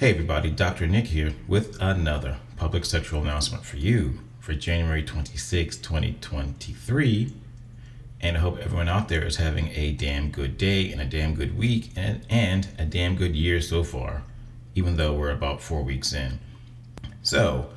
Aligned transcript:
Hey 0.00 0.08
everybody, 0.08 0.48
Dr. 0.48 0.86
Nick 0.86 1.08
here 1.08 1.34
with 1.46 1.76
another 1.78 2.38
public 2.56 2.86
sexual 2.86 3.20
announcement 3.20 3.66
for 3.66 3.76
you 3.76 4.20
for 4.38 4.54
January 4.54 5.02
26, 5.02 5.76
2023. 5.76 7.34
And 8.22 8.34
I 8.38 8.40
hope 8.40 8.58
everyone 8.60 8.88
out 8.88 9.10
there 9.10 9.22
is 9.22 9.36
having 9.36 9.68
a 9.74 9.92
damn 9.92 10.30
good 10.30 10.56
day 10.56 10.90
and 10.90 11.02
a 11.02 11.04
damn 11.04 11.34
good 11.34 11.58
week 11.58 11.90
and, 11.96 12.24
and 12.30 12.68
a 12.78 12.86
damn 12.86 13.14
good 13.14 13.36
year 13.36 13.60
so 13.60 13.84
far, 13.84 14.22
even 14.74 14.96
though 14.96 15.12
we're 15.12 15.32
about 15.32 15.60
four 15.60 15.82
weeks 15.82 16.14
in. 16.14 16.38
So, 17.22 17.68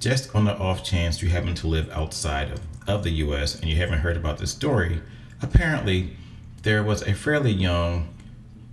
just 0.00 0.34
on 0.34 0.46
the 0.46 0.58
off 0.58 0.82
chance 0.82 1.22
you 1.22 1.28
happen 1.28 1.54
to 1.54 1.68
live 1.68 1.88
outside 1.90 2.50
of, 2.50 2.60
of 2.88 3.04
the 3.04 3.10
US 3.10 3.54
and 3.54 3.70
you 3.70 3.76
haven't 3.76 4.00
heard 4.00 4.16
about 4.16 4.38
this 4.38 4.50
story, 4.50 5.00
apparently 5.40 6.16
there 6.64 6.82
was 6.82 7.02
a 7.02 7.14
fairly 7.14 7.52
young 7.52 8.08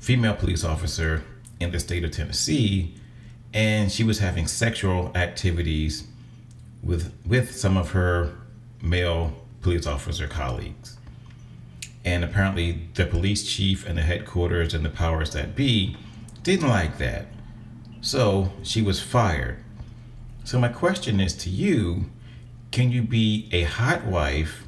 female 0.00 0.34
police 0.34 0.64
officer 0.64 1.22
in 1.60 1.70
the 1.70 1.78
state 1.78 2.02
of 2.04 2.10
Tennessee, 2.10 2.94
and 3.54 3.92
she 3.92 4.02
was 4.02 4.18
having 4.18 4.46
sexual 4.46 5.12
activities 5.14 6.04
with 6.82 7.12
with 7.26 7.54
some 7.54 7.76
of 7.76 7.90
her 7.92 8.32
male 8.82 9.32
police 9.60 9.86
officer 9.86 10.26
colleagues. 10.26 10.96
And 12.04 12.24
apparently 12.24 12.88
the 12.94 13.04
police 13.04 13.46
chief 13.46 13.86
and 13.86 13.98
the 13.98 14.02
headquarters 14.02 14.72
and 14.72 14.84
the 14.84 14.90
powers 14.90 15.32
that 15.34 15.54
be 15.54 15.96
didn't 16.42 16.68
like 16.68 16.96
that. 16.98 17.26
So 18.00 18.52
she 18.62 18.80
was 18.80 19.02
fired. 19.02 19.62
So 20.44 20.58
my 20.58 20.68
question 20.68 21.20
is 21.20 21.34
to 21.36 21.50
you, 21.50 22.06
can 22.70 22.90
you 22.90 23.02
be 23.02 23.50
a 23.52 23.64
hot 23.64 24.06
wife 24.06 24.64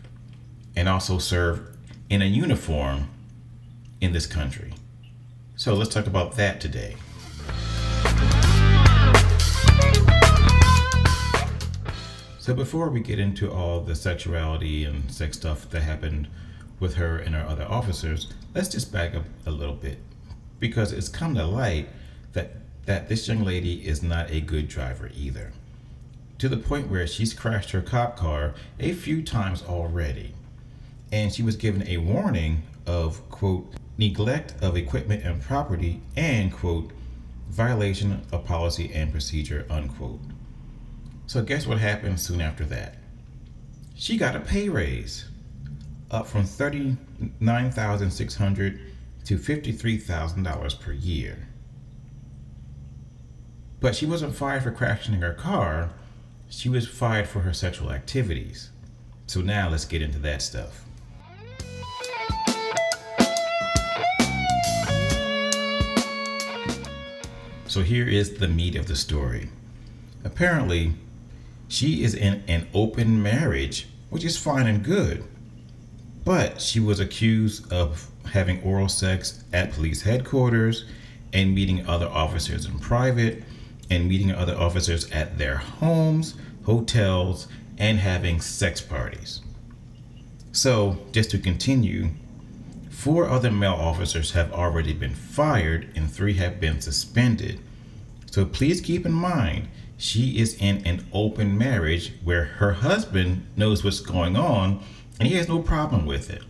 and 0.76 0.88
also 0.88 1.18
serve 1.18 1.76
in 2.08 2.22
a 2.22 2.26
uniform 2.26 3.08
in 4.00 4.12
this 4.12 4.26
country. 4.26 4.74
So 5.62 5.74
let's 5.74 5.94
talk 5.94 6.08
about 6.08 6.34
that 6.38 6.60
today. 6.60 6.96
So 12.40 12.52
before 12.52 12.88
we 12.90 12.98
get 12.98 13.20
into 13.20 13.48
all 13.48 13.80
the 13.80 13.94
sexuality 13.94 14.82
and 14.84 15.08
sex 15.08 15.36
stuff 15.36 15.70
that 15.70 15.82
happened 15.82 16.26
with 16.80 16.96
her 16.96 17.16
and 17.16 17.36
her 17.36 17.46
other 17.46 17.64
officers, 17.64 18.34
let's 18.56 18.70
just 18.70 18.92
back 18.92 19.14
up 19.14 19.22
a 19.46 19.52
little 19.52 19.76
bit 19.76 19.98
because 20.58 20.90
it's 20.90 21.08
come 21.08 21.36
to 21.36 21.46
light 21.46 21.88
that 22.32 22.56
that 22.86 23.08
this 23.08 23.28
young 23.28 23.44
lady 23.44 23.86
is 23.86 24.02
not 24.02 24.32
a 24.32 24.40
good 24.40 24.66
driver 24.66 25.12
either. 25.14 25.52
To 26.38 26.48
the 26.48 26.56
point 26.56 26.90
where 26.90 27.06
she's 27.06 27.32
crashed 27.32 27.70
her 27.70 27.82
cop 27.82 28.16
car 28.16 28.54
a 28.80 28.94
few 28.94 29.22
times 29.22 29.62
already 29.62 30.34
and 31.12 31.32
she 31.32 31.44
was 31.44 31.54
given 31.54 31.86
a 31.86 31.98
warning 31.98 32.64
of, 32.84 33.30
quote, 33.30 33.72
neglect 34.02 34.54
of 34.60 34.76
equipment 34.76 35.24
and 35.24 35.40
property 35.40 36.02
and, 36.16 36.52
quote, 36.52 36.90
violation 37.48 38.20
of 38.32 38.44
policy 38.44 38.90
and 38.92 39.12
procedure, 39.12 39.64
unquote. 39.70 40.18
So, 41.26 41.40
guess 41.42 41.68
what 41.68 41.78
happened 41.78 42.18
soon 42.18 42.40
after 42.40 42.64
that? 42.64 42.96
She 43.94 44.16
got 44.16 44.34
a 44.34 44.40
pay 44.40 44.68
raise 44.68 45.26
up 46.10 46.26
from 46.26 46.44
39,600 46.44 48.80
to 49.24 49.38
$53,000 49.38 50.80
per 50.80 50.92
year. 50.92 51.46
But 53.78 53.94
she 53.94 54.06
wasn't 54.06 54.34
fired 54.34 54.64
for 54.64 54.72
crashing 54.72 55.14
her 55.14 55.32
car, 55.32 55.90
she 56.48 56.68
was 56.68 56.88
fired 56.88 57.28
for 57.28 57.38
her 57.40 57.52
sexual 57.52 57.92
activities. 57.92 58.70
So, 59.28 59.42
now 59.42 59.68
let's 59.70 59.84
get 59.84 60.02
into 60.02 60.18
that 60.18 60.42
stuff. 60.42 60.86
So 67.72 67.80
here 67.80 68.06
is 68.06 68.34
the 68.34 68.48
meat 68.48 68.76
of 68.76 68.86
the 68.86 68.94
story. 68.94 69.48
Apparently, 70.24 70.92
she 71.68 72.04
is 72.04 72.14
in 72.14 72.44
an 72.46 72.68
open 72.74 73.22
marriage, 73.22 73.88
which 74.10 74.26
is 74.26 74.36
fine 74.36 74.66
and 74.66 74.84
good. 74.84 75.24
But 76.22 76.60
she 76.60 76.80
was 76.80 77.00
accused 77.00 77.72
of 77.72 78.10
having 78.30 78.62
oral 78.62 78.90
sex 78.90 79.42
at 79.54 79.72
police 79.72 80.02
headquarters 80.02 80.84
and 81.32 81.54
meeting 81.54 81.88
other 81.88 82.08
officers 82.08 82.66
in 82.66 82.78
private 82.78 83.42
and 83.88 84.06
meeting 84.06 84.32
other 84.32 84.54
officers 84.54 85.10
at 85.10 85.38
their 85.38 85.56
homes, 85.56 86.34
hotels, 86.66 87.48
and 87.78 87.98
having 87.98 88.42
sex 88.42 88.82
parties. 88.82 89.40
So, 90.52 90.98
just 91.12 91.30
to 91.30 91.38
continue, 91.38 92.10
Four 92.92 93.28
other 93.28 93.50
male 93.50 93.72
officers 93.72 94.30
have 94.30 94.52
already 94.52 94.92
been 94.92 95.14
fired 95.14 95.88
and 95.96 96.08
three 96.08 96.34
have 96.34 96.60
been 96.60 96.80
suspended. 96.80 97.58
So 98.30 98.44
please 98.44 98.80
keep 98.80 99.04
in 99.04 99.12
mind, 99.12 99.68
she 99.96 100.38
is 100.38 100.54
in 100.60 100.86
an 100.86 101.06
open 101.12 101.58
marriage 101.58 102.12
where 102.22 102.44
her 102.44 102.74
husband 102.74 103.46
knows 103.56 103.82
what's 103.82 103.98
going 103.98 104.36
on 104.36 104.84
and 105.18 105.26
he 105.26 105.34
has 105.34 105.48
no 105.48 105.60
problem 105.60 106.06
with 106.06 106.30
it. 106.30 106.42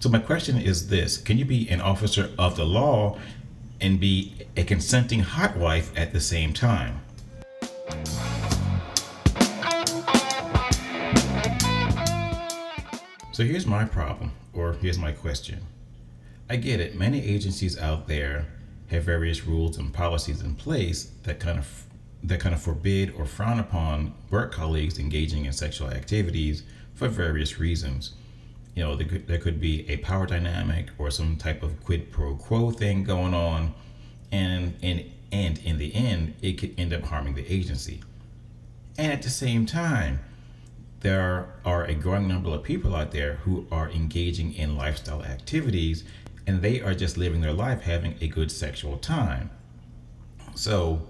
So, 0.00 0.08
my 0.08 0.18
question 0.18 0.58
is 0.58 0.88
this 0.88 1.18
Can 1.18 1.38
you 1.38 1.44
be 1.44 1.68
an 1.68 1.80
officer 1.80 2.30
of 2.38 2.56
the 2.56 2.64
law 2.64 3.18
and 3.80 4.00
be 4.00 4.34
a 4.56 4.64
consenting 4.64 5.20
hot 5.20 5.56
wife 5.56 5.92
at 5.96 6.12
the 6.12 6.20
same 6.20 6.52
time? 6.52 7.02
So 13.32 13.44
here's 13.44 13.66
my 13.66 13.84
problem, 13.84 14.32
or 14.52 14.74
here's 14.74 14.98
my 14.98 15.12
question. 15.12 15.60
I 16.48 16.56
get 16.56 16.80
it, 16.80 16.94
many 16.94 17.24
agencies 17.24 17.78
out 17.78 18.08
there 18.08 18.46
have 18.88 19.04
various 19.04 19.46
rules 19.46 19.78
and 19.78 19.92
policies 19.92 20.42
in 20.42 20.54
place 20.54 21.10
that 21.22 21.40
kind 21.40 21.58
of 21.58 21.86
that 22.24 22.38
kind 22.38 22.54
of 22.54 22.62
forbid 22.62 23.12
or 23.16 23.26
frown 23.26 23.58
upon 23.58 24.14
work 24.30 24.52
colleagues 24.52 24.98
engaging 24.98 25.44
in 25.44 25.52
sexual 25.52 25.90
activities 25.90 26.62
for 26.94 27.08
various 27.08 27.58
reasons. 27.58 28.12
You 28.76 28.84
know, 28.84 28.94
there 28.94 29.08
could, 29.08 29.26
there 29.26 29.38
could 29.38 29.60
be 29.60 29.88
a 29.90 29.96
power 29.98 30.26
dynamic 30.26 30.90
or 30.98 31.10
some 31.10 31.36
type 31.36 31.62
of 31.62 31.82
quid 31.82 32.12
pro 32.12 32.36
quo 32.36 32.70
thing 32.70 33.02
going 33.02 33.34
on, 33.34 33.74
and 34.30 34.74
and 34.82 35.04
and 35.32 35.58
in 35.58 35.78
the 35.78 35.94
end, 35.94 36.34
it 36.42 36.54
could 36.54 36.78
end 36.78 36.92
up 36.92 37.02
harming 37.02 37.34
the 37.34 37.50
agency. 37.52 38.02
And 38.98 39.12
at 39.12 39.22
the 39.22 39.30
same 39.30 39.66
time, 39.66 40.20
there 41.02 41.48
are 41.64 41.84
a 41.84 41.94
growing 41.94 42.28
number 42.28 42.50
of 42.50 42.62
people 42.62 42.94
out 42.94 43.10
there 43.10 43.34
who 43.44 43.66
are 43.72 43.90
engaging 43.90 44.54
in 44.54 44.76
lifestyle 44.76 45.22
activities 45.24 46.04
and 46.46 46.62
they 46.62 46.80
are 46.80 46.94
just 46.94 47.16
living 47.16 47.40
their 47.40 47.52
life 47.52 47.82
having 47.82 48.16
a 48.20 48.28
good 48.28 48.50
sexual 48.50 48.96
time. 48.98 49.50
So, 50.54 51.02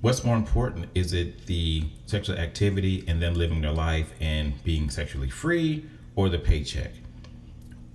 what's 0.00 0.24
more 0.24 0.36
important? 0.36 0.88
Is 0.94 1.12
it 1.12 1.46
the 1.46 1.84
sexual 2.06 2.36
activity 2.38 3.04
and 3.06 3.22
them 3.22 3.34
living 3.34 3.60
their 3.60 3.72
life 3.72 4.12
and 4.20 4.62
being 4.64 4.90
sexually 4.90 5.30
free 5.30 5.84
or 6.16 6.28
the 6.28 6.38
paycheck? 6.38 6.92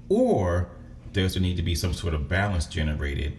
Or 0.09 0.69
does 1.11 1.33
there 1.33 1.41
need 1.41 1.57
to 1.57 1.63
be 1.63 1.75
some 1.75 1.93
sort 1.93 2.13
of 2.13 2.29
balance 2.29 2.67
generated? 2.67 3.33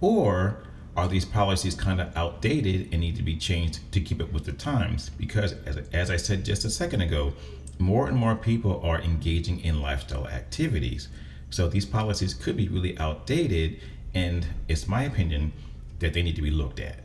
Or 0.00 0.62
are 0.96 1.08
these 1.08 1.24
policies 1.24 1.74
kind 1.74 2.00
of 2.00 2.14
outdated 2.16 2.88
and 2.92 3.00
need 3.00 3.16
to 3.16 3.22
be 3.22 3.36
changed 3.36 3.80
to 3.92 4.00
keep 4.00 4.20
up 4.20 4.32
with 4.32 4.44
the 4.44 4.52
times? 4.52 5.08
Because, 5.10 5.54
as, 5.64 5.78
as 5.92 6.10
I 6.10 6.16
said 6.16 6.44
just 6.44 6.64
a 6.64 6.70
second 6.70 7.00
ago, 7.00 7.32
more 7.78 8.08
and 8.08 8.16
more 8.16 8.36
people 8.36 8.80
are 8.84 9.00
engaging 9.00 9.60
in 9.60 9.80
lifestyle 9.80 10.28
activities. 10.28 11.08
So 11.50 11.68
these 11.68 11.86
policies 11.86 12.34
could 12.34 12.56
be 12.56 12.68
really 12.68 12.98
outdated, 12.98 13.80
and 14.14 14.46
it's 14.68 14.86
my 14.86 15.04
opinion 15.04 15.52
that 16.00 16.12
they 16.12 16.22
need 16.22 16.36
to 16.36 16.42
be 16.42 16.50
looked 16.50 16.80
at. 16.80 16.98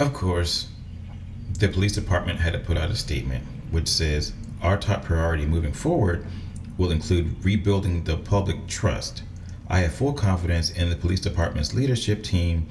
Of 0.00 0.12
course, 0.12 0.68
the 1.58 1.68
police 1.68 1.92
department 1.92 2.40
had 2.40 2.54
to 2.54 2.58
put 2.58 2.76
out 2.76 2.90
a 2.90 2.96
statement 2.96 3.44
which 3.70 3.86
says 3.86 4.32
our 4.60 4.76
top 4.76 5.04
priority 5.04 5.46
moving 5.46 5.72
forward 5.72 6.26
will 6.82 6.90
include 6.90 7.44
rebuilding 7.44 8.02
the 8.02 8.16
public 8.16 8.66
trust. 8.66 9.22
I 9.68 9.78
have 9.78 9.94
full 9.94 10.12
confidence 10.12 10.70
in 10.70 10.90
the 10.90 10.96
police 10.96 11.20
department's 11.20 11.74
leadership 11.74 12.24
team 12.24 12.66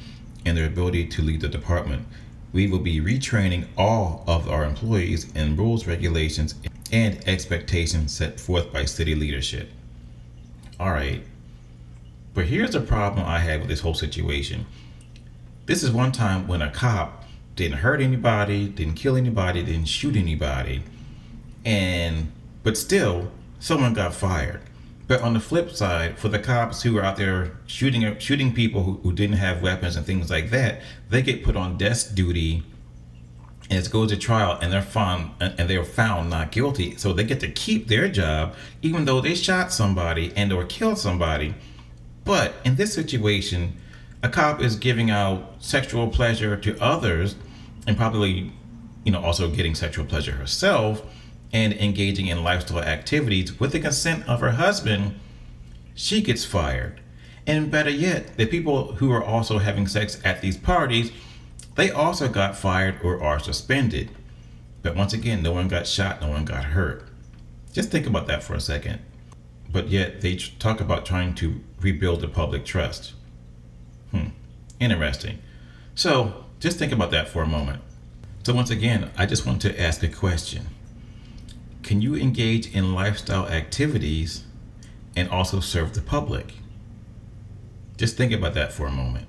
and 0.46 0.58
their 0.58 0.68
ability 0.68 1.08
to 1.08 1.22
lead 1.22 1.40
the 1.40 1.48
department. 1.48 2.06
We 2.52 2.68
will 2.68 2.80
be 2.80 3.00
retraining 3.00 3.68
all 3.78 4.26
of 4.28 4.50
our 4.50 4.66
employees 4.66 5.32
in 5.32 5.56
rules, 5.56 5.88
regulations, 5.88 6.56
and 6.92 7.26
expectations 7.26 8.12
set 8.12 8.38
forth 8.38 8.74
by 8.74 8.84
city 8.84 9.16
leadership. 9.16 9.72
All 10.78 10.92
right. 10.92 11.24
But 12.34 12.48
here's 12.48 12.72
the 12.72 12.82
problem 12.82 13.26
I 13.26 13.40
have 13.40 13.62
with 13.62 13.70
this 13.70 13.80
whole 13.80 13.94
situation. 13.94 14.66
This 15.68 15.84
is 15.84 15.92
one 15.92 16.12
time 16.12 16.50
when 16.50 16.62
a 16.62 16.70
cop 16.70 17.24
didn't 17.56 17.78
hurt 17.78 18.02
anybody, 18.02 18.68
didn't 18.68 18.96
kill 18.96 19.16
anybody, 19.16 19.64
didn't 19.64 19.88
shoot 19.88 20.18
anybody. 20.18 20.84
And 21.64 22.34
but 22.64 22.78
still 22.78 23.32
someone 23.62 23.94
got 23.94 24.14
fired. 24.14 24.60
But 25.08 25.22
on 25.22 25.34
the 25.34 25.40
flip 25.40 25.72
side, 25.72 26.18
for 26.18 26.28
the 26.30 26.40
cops 26.40 26.82
who 26.82 26.98
are 26.98 27.04
out 27.04 27.18
there 27.18 27.52
shooting 27.66 28.18
shooting 28.20 28.54
people 28.54 28.84
who, 28.84 28.94
who 29.04 29.14
didn't 29.14 29.38
have 29.38 29.62
weapons 29.62 29.96
and 29.96 30.06
things 30.06 30.30
like 30.30 30.50
that, 30.50 30.82
they 31.10 31.22
get 31.22 31.44
put 31.44 31.56
on 31.56 31.78
desk 31.78 32.16
duty 32.16 32.64
and 33.70 33.86
it 33.86 33.92
goes 33.92 34.10
to 34.10 34.18
trial 34.18 34.58
and 34.62 34.74
they're 34.74 34.82
found 34.82 35.32
and 35.40 35.70
they're 35.70 35.86
found 35.86 36.30
not 36.30 36.52
guilty. 36.52 36.98
So 36.98 37.14
they 37.14 37.24
get 37.24 37.40
to 37.42 37.50
keep 37.50 37.88
their 37.88 38.10
job 38.10 38.56
even 38.82 39.06
though 39.06 39.22
they 39.22 39.36
shot 39.36 39.72
somebody 39.72 40.34
and 40.36 40.52
or 40.52 40.66
killed 40.66 40.98
somebody. 40.98 41.54
But 42.26 42.56
in 42.66 42.76
this 42.76 42.94
situation 42.94 43.78
a 44.24 44.30
cop 44.30 44.62
is 44.62 44.76
giving 44.76 45.10
out 45.10 45.56
sexual 45.60 46.08
pleasure 46.08 46.56
to 46.56 46.80
others 46.82 47.36
and 47.86 47.98
probably 47.98 48.52
you 49.04 49.12
know 49.12 49.22
also 49.22 49.50
getting 49.50 49.76
sexual 49.76 50.06
pleasure 50.06 50.34
herself 50.34 51.02
and 51.54 51.74
engaging 51.74 52.28
in 52.28 52.44
lifestyle 52.44 52.80
activities 52.80 53.60
with 53.60 53.72
the 53.72 53.80
consent 53.80 54.28
of 54.28 54.40
her 54.40 54.52
husband 54.52 55.20
she 55.94 56.22
gets 56.22 56.46
fired 56.46 57.00
and 57.46 57.72
better 57.72 57.90
yet 57.90 58.38
the 58.38 58.46
people 58.46 58.94
who 58.96 59.12
are 59.12 59.24
also 59.24 59.58
having 59.58 59.88
sex 59.88 60.20
at 60.24 60.42
these 60.42 60.58
parties 60.58 61.12
they 61.76 61.90
also 61.90 62.28
got 62.28 62.58
fired 62.58 63.00
or 63.04 63.22
are 63.24 63.40
suspended. 63.40 64.12
But 64.82 64.96
once 64.96 65.14
again, 65.14 65.42
no 65.42 65.54
one 65.54 65.68
got 65.68 65.88
shot, 65.88 66.22
no 66.22 66.30
one 66.30 66.46
got 66.46 66.66
hurt. 66.66 67.08
Just 67.72 67.92
think 67.92 68.06
about 68.06 68.28
that 68.28 68.44
for 68.44 68.54
a 68.54 68.60
second. 68.60 69.00
But 69.72 69.88
yet 69.88 70.22
they 70.22 70.36
talk 70.36 70.82
about 70.82 71.06
trying 71.06 71.34
to 71.36 71.62
rebuild 71.80 72.22
the 72.22 72.28
public 72.28 72.66
trust. 72.66 73.14
Hmm, 74.12 74.30
interesting. 74.80 75.40
So 75.96 76.46
just 76.60 76.78
think 76.78 76.92
about 76.92 77.12
that 77.12 77.30
for 77.30 77.42
a 77.42 77.48
moment. 77.48 77.82
So, 78.44 78.56
once 78.56 78.72
again, 78.72 79.12
I 79.18 79.28
just 79.28 79.46
want 79.46 79.62
to 79.62 79.80
ask 79.80 80.02
a 80.02 80.08
question 80.08 80.66
Can 81.92 82.02
you 82.02 82.16
engage 82.16 82.74
in 82.74 82.96
lifestyle 82.96 83.50
activities 83.50 84.46
and 85.14 85.28
also 85.28 85.60
serve 85.60 85.94
the 85.94 86.00
public? 86.00 86.54
Just 87.98 88.16
think 88.16 88.32
about 88.32 88.54
that 88.54 88.72
for 88.72 88.88
a 88.88 88.92
moment. 88.92 89.28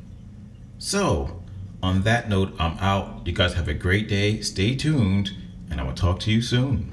So, 0.78 1.42
on 1.82 2.02
that 2.02 2.28
note, 2.28 2.54
I'm 2.60 2.78
out. 2.78 3.26
You 3.26 3.32
guys 3.32 3.54
have 3.54 3.66
a 3.66 3.74
great 3.74 4.06
day. 4.06 4.42
Stay 4.42 4.76
tuned, 4.76 5.32
and 5.72 5.80
I 5.80 5.82
will 5.82 5.92
talk 5.92 6.20
to 6.20 6.30
you 6.30 6.40
soon. 6.40 6.92